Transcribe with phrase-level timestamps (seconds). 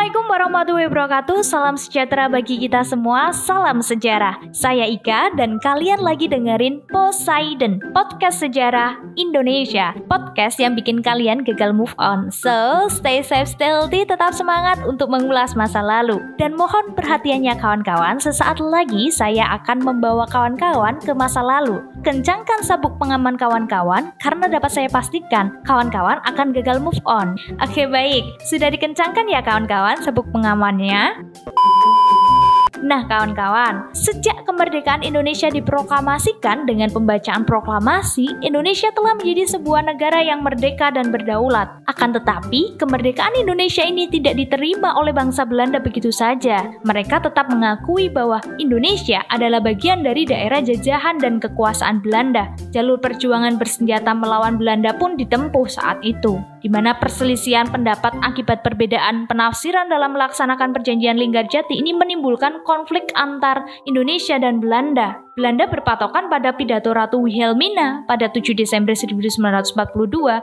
[0.00, 1.38] Assalamualaikum warahmatullahi wabarakatuh.
[1.44, 3.36] Salam sejahtera bagi kita semua.
[3.36, 4.40] Salam sejarah.
[4.48, 9.92] Saya Ika dan kalian lagi dengerin Poseidon Podcast sejarah Indonesia.
[10.08, 12.32] Podcast yang bikin kalian gagal move on.
[12.32, 16.16] So stay safe, stay healthy Tetap semangat untuk mengulas masa lalu.
[16.40, 18.16] Dan mohon perhatiannya kawan-kawan.
[18.24, 21.76] Sesaat lagi saya akan membawa kawan-kawan ke masa lalu.
[22.00, 27.36] Kencangkan sabuk pengaman kawan-kawan Karena dapat saya pastikan Kawan-kawan akan gagal move on.
[27.60, 31.28] Oke baik, sudah dikencangkan ya kawan-kawan sabuk pengamannya.
[32.80, 40.40] Nah, kawan-kawan, sejak kemerdekaan Indonesia diproklamasikan dengan pembacaan proklamasi, Indonesia telah menjadi sebuah negara yang
[40.40, 41.68] merdeka dan berdaulat.
[41.92, 46.72] Akan tetapi, kemerdekaan Indonesia ini tidak diterima oleh bangsa Belanda begitu saja.
[46.80, 52.48] Mereka tetap mengakui bahwa Indonesia adalah bagian dari daerah jajahan dan kekuasaan Belanda.
[52.72, 59.24] Jalur perjuangan bersenjata melawan Belanda pun ditempuh saat itu, di mana perselisihan pendapat akibat perbedaan
[59.26, 65.20] penafsiran dalam melaksanakan perjanjian Linggarjati ini menimbulkan konflik antar Indonesia dan Belanda.
[65.40, 69.72] Belanda berpatokan pada pidato Ratu Wilhelmina pada 7 Desember 1942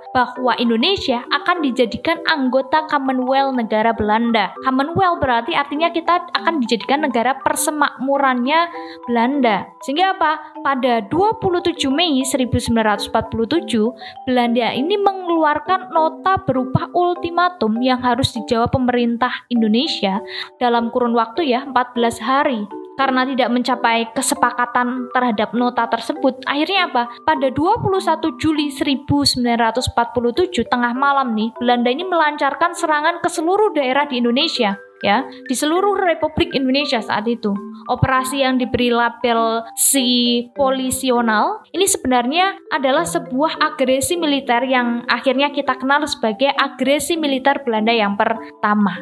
[0.09, 4.57] bahwa Indonesia akan dijadikan anggota Commonwealth negara Belanda.
[4.65, 8.73] Commonwealth berarti artinya kita akan dijadikan negara persemakmurannya
[9.05, 9.69] Belanda.
[9.85, 10.41] Sehingga apa?
[10.65, 13.13] Pada 27 Mei 1947,
[14.25, 20.25] Belanda ini mengeluarkan nota berupa ultimatum yang harus dijawab pemerintah Indonesia
[20.57, 22.65] dalam kurun waktu ya 14 hari
[22.97, 27.03] karena tidak mencapai kesepakatan terhadap nota tersebut, akhirnya apa?
[27.23, 29.93] Pada 21 Juli 1947
[30.65, 34.75] tengah malam nih, Belanda ini melancarkan serangan ke seluruh daerah di Indonesia
[35.05, 37.53] ya di seluruh Republik Indonesia saat itu.
[37.87, 45.77] Operasi yang diberi label si polisional ini sebenarnya adalah sebuah agresi militer yang akhirnya kita
[45.77, 48.99] kenal sebagai agresi militer Belanda yang pertama.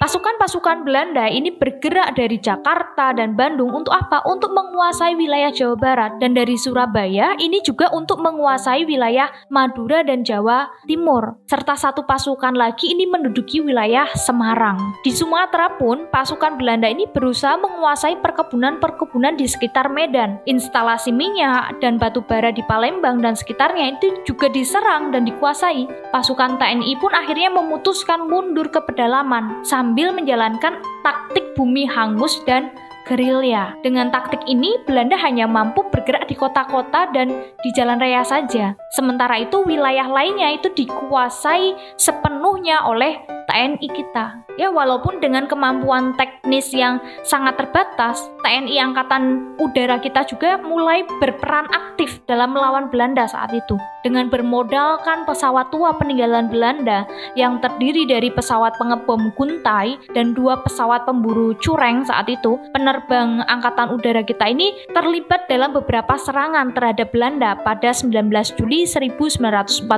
[0.00, 4.24] Pasukan-pasukan Belanda ini bergerak dari Jakarta dan Bandung untuk apa?
[4.24, 10.24] Untuk menguasai wilayah Jawa Barat dan dari Surabaya ini juga untuk menguasai wilayah Madura dan
[10.24, 11.36] Jawa Timur.
[11.44, 14.80] Serta satu pasukan lagi ini menduduki wilayah Semarang.
[15.04, 20.40] Di Sumatera pun pasukan Belanda ini berusaha menguasai perkebunan-perkebunan di sekitar Medan.
[20.48, 25.84] Instalasi minyak dan batu bara di Palembang dan sekitarnya itu juga diserang dan dikuasai.
[26.08, 32.70] Pasukan TNI pun akhirnya memutuskan mundur ke pedalaman sambil menjalankan taktik bumi hangus dan
[33.10, 33.74] gerilya.
[33.82, 38.78] Dengan taktik ini, Belanda hanya mampu bergerak di kota-kota dan di jalan raya saja.
[38.94, 43.18] Sementara itu, wilayah lainnya itu dikuasai sepenuhnya oleh
[43.50, 44.46] TNI kita.
[44.58, 51.66] Ya, walaupun dengan kemampuan teknis yang sangat terbatas, TNI Angkatan Udara kita juga mulai berperan
[51.70, 53.74] aktif dalam melawan Belanda saat itu.
[54.06, 57.04] Dengan bermodalkan pesawat tua peninggalan Belanda
[57.36, 63.96] yang terdiri dari pesawat pengebom Guntai dan dua pesawat pemburu Cureng saat itu, penerbang Angkatan
[63.96, 68.28] Udara kita ini terlibat dalam beberapa serangan terhadap Belanda pada 19
[68.60, 69.88] Juli 1947.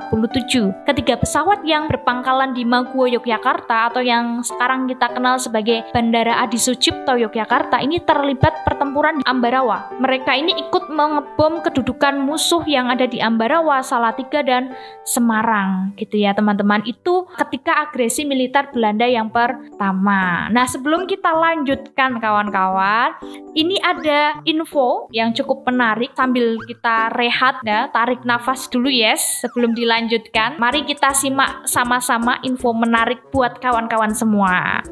[0.87, 6.57] Ketiga pesawat yang berpangkalan di Maguwo, Yogyakarta atau yang sekarang kita kenal sebagai Bandara Adi
[6.57, 9.91] Sucipto Yogyakarta ini terlibat pertempuran di Ambarawa.
[9.99, 14.71] Mereka ini ikut mengebom kedudukan musuh yang ada di Ambarawa, Salatiga dan
[15.03, 16.87] Semarang gitu ya teman-teman.
[16.87, 20.47] Itu ketika agresi militer Belanda yang pertama.
[20.49, 23.19] Nah, sebelum kita lanjutkan kawan-kawan,
[23.59, 29.75] ini ada info yang cukup menarik sambil kita rehat ya, tarik nafas dulu yes sebelum
[29.75, 30.61] dilanjutkan.
[30.63, 34.85] Mari kita simak sama-sama info menarik buat kawan-kawan semua.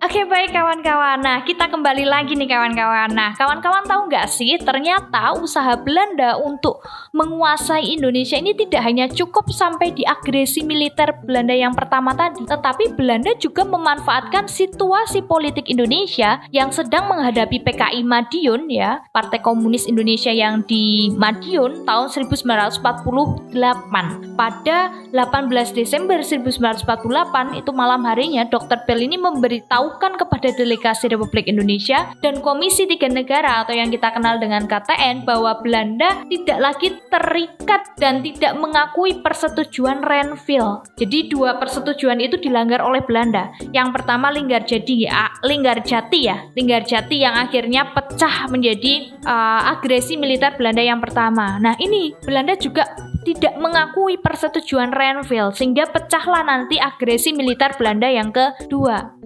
[0.00, 3.12] Oke baik kawan-kawan, nah kita kembali lagi nih kawan-kawan.
[3.12, 6.80] Nah kawan-kawan tahu nggak sih ternyata usaha Belanda untuk
[7.12, 12.96] menguasai Indonesia ini tidak hanya cukup sampai di agresi militer Belanda yang pertama tadi Tetapi
[12.96, 19.04] Belanda juga memanfaatkan situasi politik Indonesia yang sedang menghadapi PKI Madiun ya.
[19.12, 23.52] Partai Komunis Indonesia yang di Madiun tahun 1948
[24.32, 24.78] Pada
[25.12, 28.80] 18 Desember 1948 itu malam harinya Dr.
[28.88, 34.14] Bell ini memberitahu diberitahukan kepada delegasi Republik Indonesia dan Komisi Tiga Negara atau yang kita
[34.14, 40.86] kenal dengan KTN bahwa Belanda tidak lagi terikat dan tidak mengakui persetujuan Renville.
[40.94, 43.50] Jadi dua persetujuan itu dilanggar oleh Belanda.
[43.74, 50.82] Yang pertama Linggarjati ya, Linggarjati ya, Linggarjati yang akhirnya pecah menjadi uh, agresi militer Belanda
[50.84, 51.58] yang pertama.
[51.58, 52.86] Nah ini Belanda juga
[53.20, 59.20] tidak mengakui persetujuan Renville sehingga pecahlah nanti agresi militer Belanda yang kedua.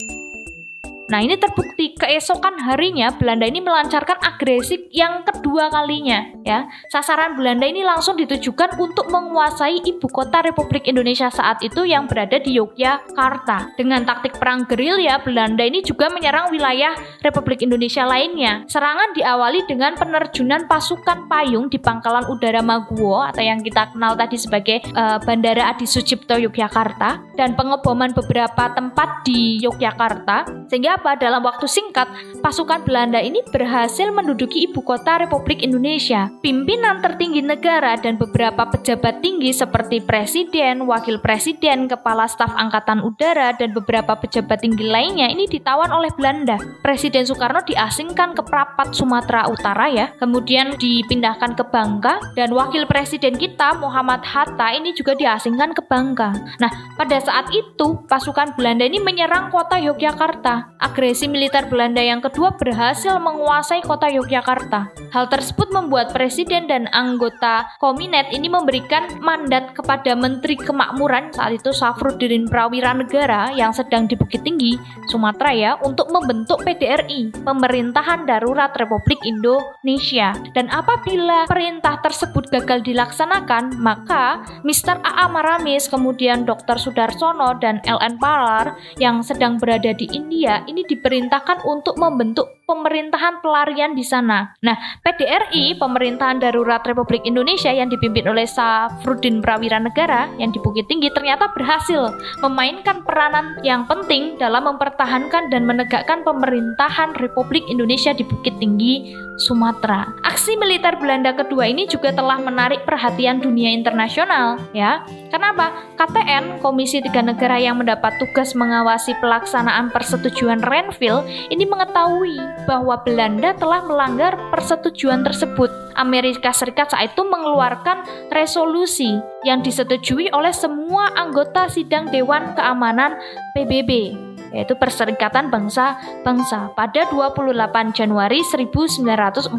[1.04, 6.64] Nah, ini terbukti keesokan harinya Belanda ini melancarkan agresi yang kedua kalinya ya.
[6.88, 12.40] Sasaran Belanda ini langsung ditujukan untuk menguasai ibu kota Republik Indonesia saat itu yang berada
[12.40, 13.76] di Yogyakarta.
[13.76, 18.64] Dengan taktik perang gerilya, Belanda ini juga menyerang wilayah Republik Indonesia lainnya.
[18.64, 24.40] Serangan diawali dengan penerjunan pasukan payung di pangkalan udara Maguwo atau yang kita kenal tadi
[24.40, 31.18] sebagai uh, Bandara Adi Sucipto Yogyakarta dan pengeboman beberapa tempat di Yogyakarta sehingga apa?
[31.18, 32.06] Dalam waktu singkat,
[32.38, 36.30] pasukan Belanda ini berhasil menduduki ibu kota Republik Indonesia.
[36.38, 43.50] Pimpinan tertinggi negara dan beberapa pejabat tinggi seperti presiden, wakil presiden, kepala staf angkatan udara,
[43.58, 46.56] dan beberapa pejabat tinggi lainnya ini ditawan oleh Belanda.
[46.80, 53.34] Presiden Soekarno diasingkan ke Prapat, Sumatera Utara ya, kemudian dipindahkan ke Bangka, dan wakil presiden
[53.34, 56.30] kita Muhammad Hatta ini juga diasingkan ke Bangka.
[56.62, 62.52] Nah, pada saat itu pasukan Belanda ini menyerang kota Yogyakarta agresi militer Belanda yang kedua
[62.60, 64.92] berhasil menguasai kota Yogyakarta.
[65.16, 71.72] Hal tersebut membuat presiden dan anggota Kominet ini memberikan mandat kepada Menteri Kemakmuran saat itu
[71.72, 74.76] Safruddin Prawira Negara yang sedang di Bukit Tinggi,
[75.08, 80.36] Sumatera ya, untuk membentuk PDRI, Pemerintahan Darurat Republik Indonesia.
[80.52, 85.00] Dan apabila perintah tersebut gagal dilaksanakan, maka Mr.
[85.00, 85.30] A.A.
[85.30, 86.76] Maramis, kemudian Dr.
[86.76, 88.20] Sudarsono dan L.N.
[88.20, 94.56] Palar yang sedang berada di India ini diperintahkan untuk membentuk pemerintahan pelarian di sana.
[94.64, 100.88] Nah, PDRI, Pemerintahan Darurat Republik Indonesia yang dipimpin oleh Safruddin Prawira Negara yang di Bukit
[100.88, 108.24] Tinggi ternyata berhasil memainkan peranan yang penting dalam mempertahankan dan menegakkan pemerintahan Republik Indonesia di
[108.24, 110.08] Bukit Tinggi, Sumatera.
[110.24, 115.02] Aksi militer Belanda kedua ini juga telah menarik perhatian dunia internasional, ya.
[115.28, 115.74] Kenapa?
[115.98, 123.52] KTN, Komisi Tiga Negara yang mendapat tugas mengawasi pelaksanaan persetujuan Renville, ini mengetahui bahwa Belanda
[123.56, 125.70] telah melanggar persetujuan tersebut.
[125.94, 133.14] Amerika Serikat saat itu mengeluarkan resolusi yang disetujui oleh semua anggota sidang Dewan Keamanan
[133.54, 134.14] PBB
[134.54, 139.50] yaitu Perserikatan Bangsa-Bangsa pada 28 Januari 1949.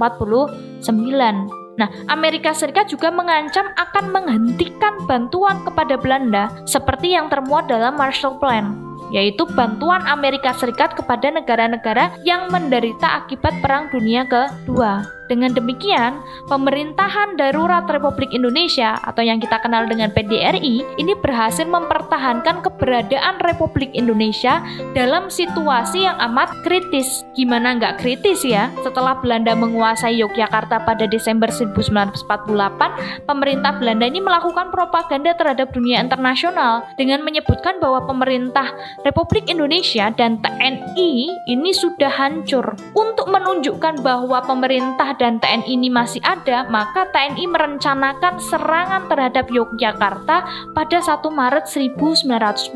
[1.75, 8.39] Nah, Amerika Serikat juga mengancam akan menghentikan bantuan kepada Belanda seperti yang termuat dalam Marshall
[8.39, 8.84] Plan
[9.15, 15.07] yaitu bantuan Amerika Serikat kepada negara-negara yang menderita akibat Perang Dunia Kedua.
[15.25, 22.61] Dengan demikian, pemerintahan darurat Republik Indonesia atau yang kita kenal dengan PDRI ini berhasil mempertahankan
[22.61, 24.61] keberadaan Republik Indonesia
[24.93, 27.25] dalam situasi yang amat kritis.
[27.33, 28.69] Gimana nggak kritis ya?
[28.85, 36.85] Setelah Belanda menguasai Yogyakarta pada Desember 1948, pemerintah Belanda ini melakukan propaganda terhadap dunia internasional
[37.01, 42.77] dengan menyebutkan bahwa pemerintah Republik Indonesia dan TNI ini sudah hancur.
[42.93, 50.37] Untuk menunjukkan bahwa pemerintah dan TNI ini masih ada, maka TNI merencanakan serangan terhadap Yogyakarta
[50.73, 52.73] pada 1 Maret 1949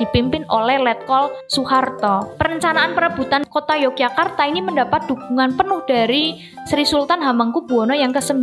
[0.00, 2.38] dipimpin oleh Letkol Soeharto.
[2.40, 8.38] Perencanaan perebutan kota Yogyakarta ini mendapat dukungan penuh dari Sri Sultan Hamengkubuwono yang ke-9.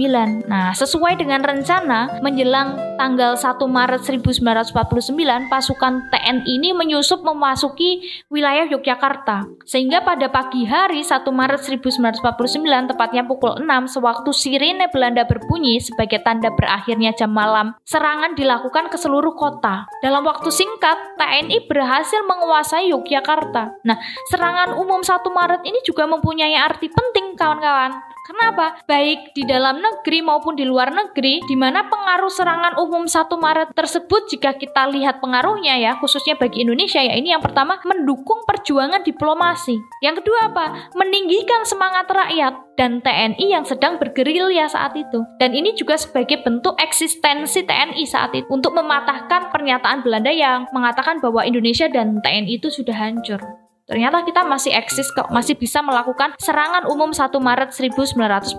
[0.50, 8.66] Nah, sesuai dengan rencana, menjelang tanggal 1 Maret 1949, pasukan TNI ini menyusup memasuki wilayah
[8.72, 9.46] Yogyakarta.
[9.68, 16.24] Sehingga pada pagi hari 1 Maret 1949 tepatnya pukul 6 sewaktu sirine Belanda berbunyi sebagai
[16.24, 19.86] tanda berakhirnya jam malam, serangan dilakukan ke seluruh kota.
[20.00, 23.84] Dalam waktu singkat, TNI berhasil menguasai Yogyakarta.
[23.84, 24.00] Nah,
[24.32, 28.14] serangan umum 1 Maret ini juga mempunyai arti penting kawan-kawan.
[28.25, 28.82] Kenapa?
[28.89, 33.70] Baik di dalam negeri maupun di luar negeri, di mana pengaruh serangan umum 1 Maret
[33.77, 39.05] tersebut jika kita lihat pengaruhnya ya, khususnya bagi Indonesia ya, ini yang pertama mendukung perjuangan
[39.05, 39.77] diplomasi.
[40.01, 40.65] Yang kedua apa?
[40.98, 45.22] Meninggikan semangat rakyat dan TNI yang sedang bergerilya saat itu.
[45.38, 51.22] Dan ini juga sebagai bentuk eksistensi TNI saat itu untuk mematahkan pernyataan Belanda yang mengatakan
[51.22, 53.64] bahwa Indonesia dan TNI itu sudah hancur.
[53.86, 58.58] Ternyata kita masih eksis kok, masih bisa melakukan serangan umum 1 Maret 1949.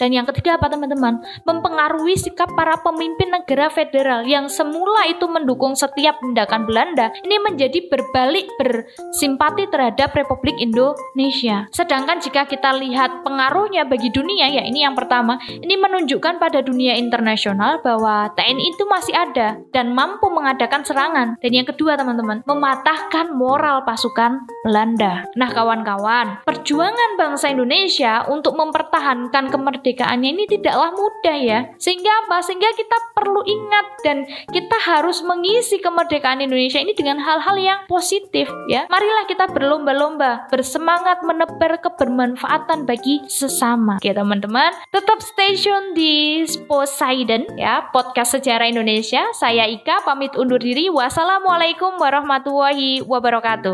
[0.00, 1.20] Dan yang ketiga apa teman-teman?
[1.44, 7.84] Mempengaruhi sikap para pemimpin negara federal yang semula itu mendukung setiap tindakan Belanda, ini menjadi
[7.92, 11.68] berbalik bersimpati terhadap Republik Indonesia.
[11.68, 16.96] Sedangkan jika kita lihat pengaruhnya bagi dunia, ya ini yang pertama, ini menunjukkan pada dunia
[16.96, 21.36] internasional bahwa TNI itu masih ada dan mampu mengadakan serangan.
[21.44, 25.26] Dan yang kedua teman-teman, mematahkan moral pasukan Belanda.
[25.34, 31.58] Nah, kawan-kawan, perjuangan bangsa Indonesia untuk mempertahankan kemerdekaannya ini tidaklah mudah ya.
[31.78, 32.42] Sehingga apa?
[32.42, 38.50] Sehingga kita perlu ingat dan kita harus mengisi kemerdekaan Indonesia ini dengan hal-hal yang positif
[38.66, 38.86] ya.
[38.90, 44.02] Marilah kita berlomba-lomba, bersemangat menebar kebermanfaatan bagi sesama.
[44.02, 49.22] Ya, teman-teman, tetap stay tune di Poseidon ya, podcast sejarah Indonesia.
[49.36, 50.90] Saya Ika pamit undur diri.
[50.92, 53.71] Wassalamualaikum warahmatullahi wabarakatuh.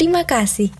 [0.00, 0.72] Terima kasih.